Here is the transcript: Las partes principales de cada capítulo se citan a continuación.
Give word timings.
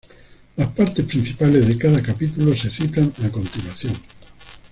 Las 0.57 0.67
partes 0.69 1.05
principales 1.05 1.67
de 1.67 1.77
cada 1.77 2.01
capítulo 2.01 2.57
se 2.57 2.71
citan 2.71 3.13
a 3.23 3.29
continuación. 3.29 3.93